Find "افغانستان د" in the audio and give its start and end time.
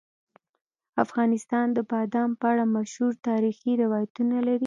1.03-1.79